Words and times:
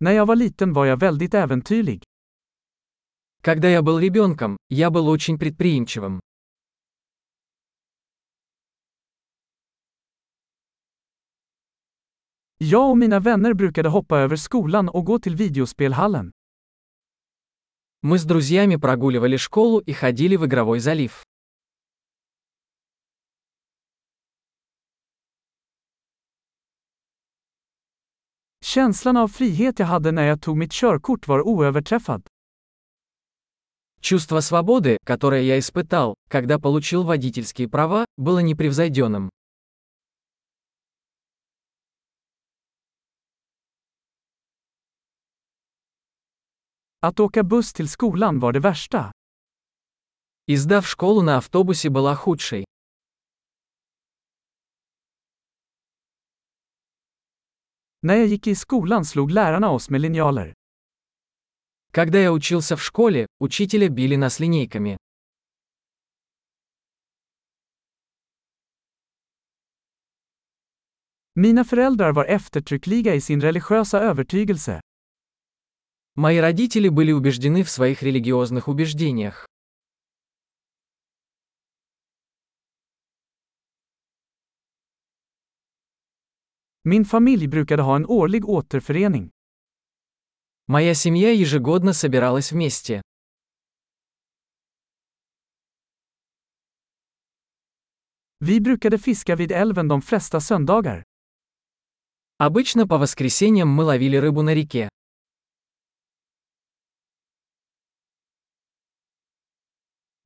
När 0.00 0.12
jag 0.12 0.26
var 0.26 0.36
liten 0.36 0.72
var 0.72 0.86
jag 0.86 1.00
väldigt 1.00 1.34
äventyrlig. 1.34 2.02
Когда 3.42 3.68
я 3.68 3.82
был 3.82 4.00
ребенком, 4.00 4.56
я 4.68 4.90
был 4.90 5.08
очень 5.08 5.38
предприимчивым. 5.38 6.20
Jag 12.58 12.90
och 12.90 12.98
mina 12.98 13.20
vänner 13.20 13.54
brukade 13.54 13.88
hoppa 13.88 14.18
över 14.18 14.36
skolan 14.36 14.88
och 14.88 15.04
gå 15.04 15.18
till 15.18 15.36
videospelhallen. 15.36 16.32
Мы 18.02 18.18
с 18.18 18.24
друзьями 18.24 18.76
прогуливали 18.76 19.36
школу 19.36 19.80
и 19.80 19.92
ходили 19.92 20.36
в 20.36 20.46
игровой 20.46 20.78
залив. 20.80 21.27
Känslan 28.68 29.16
av 29.16 29.28
frihet 29.28 29.78
jag 29.78 29.86
hade 29.86 30.12
när 30.12 30.26
jag 30.26 30.40
tog 30.40 30.56
mitt 30.56 30.72
körkort 30.72 31.28
var 31.28 31.40
oöverträffad. 31.40 32.26
Чувство 34.00 34.40
свободы, 34.40 34.98
которое 35.06 35.42
я 35.42 35.58
испытал, 35.58 36.14
когда 36.28 36.58
получил 36.58 37.02
водительские 37.02 37.68
права, 37.68 38.04
было 38.18 38.40
непревзойденным. 38.40 39.30
Att 47.00 47.20
åka 47.20 47.42
buss 47.42 47.72
till 47.72 47.88
skolan 47.88 48.38
var 48.38 48.52
det 48.52 48.60
värsta. 48.60 49.12
Издав 50.46 50.86
школу 50.86 51.22
на 51.22 51.38
автобусе 51.38 51.88
была 51.88 52.14
худшей. 52.14 52.67
När 58.02 58.16
jag 58.16 58.26
gick 58.26 58.46
i 58.46 58.54
skolan 58.54 59.04
slog 59.04 59.30
lärarna 59.30 59.70
oss 59.70 59.90
med 59.90 60.00
linjaler. 60.00 60.54
Когда 61.90 62.18
я 62.18 62.32
учился 62.32 62.76
в 62.76 62.82
школе, 62.82 63.26
учителя 63.40 63.88
били 63.88 64.16
нас 64.16 64.40
линейками. 64.40 64.96
Mina 71.34 71.64
föräldrar 71.64 72.12
var 72.12 72.24
eftertryckliga 72.24 73.14
i 73.14 73.20
sin 73.20 73.40
religiösa 73.40 74.00
övertygelse. 74.00 74.80
Мои 76.14 76.38
родители 76.40 76.88
были 76.88 77.12
убеждены 77.12 77.64
в 77.64 77.70
своих 77.70 78.02
религиозных 78.02 78.68
убеждениях. 78.68 79.47
Min 86.83 87.05
familj 87.05 87.47
brukade 87.47 87.81
ha 87.81 87.95
en 87.95 88.05
årlig 88.05 88.49
återförening. 88.49 89.31
Моя 90.67 90.93
семья 90.93 91.31
ежегодно 91.31 91.93
собиралась 91.93 92.51
вместе. 92.51 93.01
Vi 98.39 98.59
brukade 98.59 98.97
fiska 98.97 99.35
vid 99.35 99.51
älven 99.51 99.87
de 99.87 100.01
flesta 100.01 100.39
söndagar. 100.39 101.03
Обычно 102.37 102.87
по 102.87 102.97
воскресеньям 102.97 103.69
мы 103.69 103.83
ловили 103.83 104.17
рыбу 104.17 104.41
на 104.41 104.53
реке. 104.53 104.89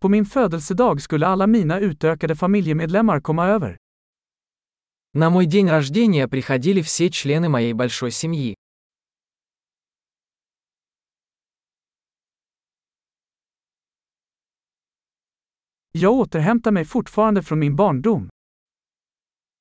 På 0.00 0.08
min 0.08 0.24
födelsedag 0.24 1.02
skulle 1.02 1.26
alla 1.26 1.46
mina 1.46 1.80
utökade 1.80 2.36
familjemedlemmar 2.36 3.20
komma 3.20 3.46
över. 3.46 3.76
На 5.13 5.31
мой 5.31 5.47
день 5.47 5.67
рождения 5.67 6.27
приходили 6.27 6.81
все 6.83 7.09
члены 7.09 7.49
моей 7.49 7.73
большой 7.73 8.11
семьи. 8.11 8.55
Jag 15.91 16.13
återhämtar 16.13 16.71
mig 16.71 16.85
fortfarande 16.85 17.41
från 17.41 17.59
min 17.59 17.75
barndom. 17.75 18.29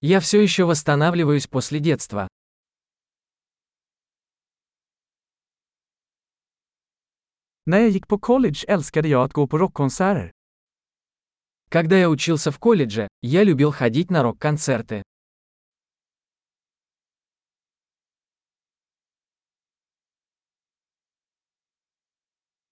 Я 0.00 0.20
все 0.20 0.42
еще 0.42 0.64
восстанавливаюсь 0.64 1.46
после 1.46 1.78
детства. 1.78 2.28
När 7.66 7.78
jag 7.78 7.90
gick 7.90 8.06
på 8.08 8.18
college 8.18 8.64
älskade 8.68 9.08
jag 9.08 9.24
att 9.24 9.32
gå 9.32 9.46
på 9.46 9.58
rockkonserter. 9.58 10.30
Когда 11.70 11.98
я 11.98 12.08
учился 12.08 12.50
в 12.50 12.58
колледже, 12.58 13.08
я 13.20 13.44
любил 13.44 13.72
ходить 13.72 14.10
на 14.10 14.22
рок-концерты. 14.22 15.02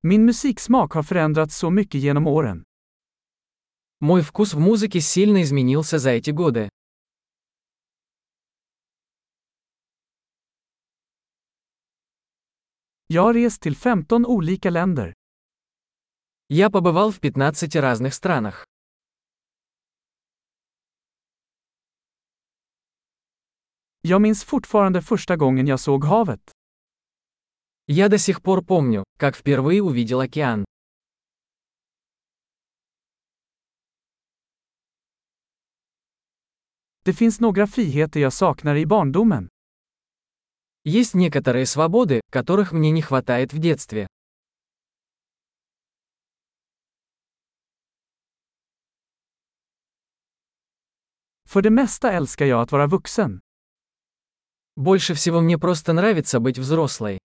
Min 0.03 0.25
musiksmak 0.25 0.93
har 0.93 1.03
förändrats 1.03 1.57
så 1.57 1.69
mycket 1.69 2.01
genom 2.01 2.27
åren. 2.27 2.63
Мой 3.99 4.21
вкус 4.21 4.53
в 4.53 4.59
музыке 4.59 5.01
сильно 5.01 5.41
изменился 5.41 5.99
за 5.99 6.11
эти 6.11 6.31
годы. 6.31 6.69
Jag 13.07 13.21
har 13.21 13.33
rest 13.33 13.61
till 13.61 13.75
15 13.75 14.25
olika 14.25 14.69
länder. 14.69 15.13
Я 16.49 16.69
побывал 16.69 17.11
в 17.11 17.19
15 17.19 17.81
разных 17.81 18.13
странах. 18.13 18.65
Jag 24.01 24.21
minns 24.21 24.43
fortfarande 24.43 25.01
första 25.01 25.35
gången 25.35 25.67
jag 25.67 25.79
såg 25.79 26.03
havet. 26.05 26.51
Я 27.86 28.08
до 28.08 28.18
сих 28.18 28.42
пор 28.42 28.64
помню, 28.64 29.04
как 29.18 29.36
впервые 29.36 29.82
увидел 29.82 30.20
океан. 30.20 30.64
Det 37.04 37.12
finns 37.12 37.40
några 37.40 37.66
friheter 37.66 38.20
jag 38.20 38.32
saknar 38.32 38.76
i 38.76 38.84
barndomen. 38.84 39.48
Есть 40.84 41.14
некоторые 41.14 41.66
свободы, 41.66 42.20
которых 42.30 42.72
мне 42.72 42.90
не 42.90 43.02
хватает 43.02 43.52
в 43.52 43.58
детстве. 43.58 44.06
För 51.48 51.62
det 51.62 51.70
mesta 51.70 52.12
älskar 52.12 52.46
jag 52.46 52.60
att 52.62 52.72
vara 52.72 52.86
vuxen. 52.86 53.40
Больше 54.76 55.14
всего 55.14 55.40
мне 55.40 55.58
просто 55.58 55.92
нравится 55.92 56.40
быть 56.40 56.58
взрослой. 56.58 57.21